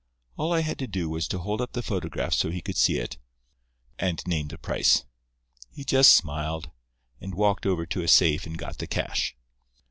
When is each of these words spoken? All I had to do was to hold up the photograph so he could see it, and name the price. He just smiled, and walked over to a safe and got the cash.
All 0.35 0.51
I 0.51 0.61
had 0.61 0.79
to 0.79 0.87
do 0.87 1.09
was 1.11 1.27
to 1.27 1.37
hold 1.37 1.61
up 1.61 1.73
the 1.73 1.83
photograph 1.83 2.33
so 2.33 2.49
he 2.49 2.59
could 2.63 2.75
see 2.75 2.97
it, 2.97 3.19
and 3.99 4.19
name 4.25 4.47
the 4.47 4.57
price. 4.57 5.05
He 5.69 5.83
just 5.83 6.13
smiled, 6.17 6.71
and 7.19 7.35
walked 7.35 7.67
over 7.67 7.85
to 7.85 8.01
a 8.01 8.07
safe 8.07 8.47
and 8.47 8.57
got 8.57 8.79
the 8.79 8.87
cash. 8.87 9.35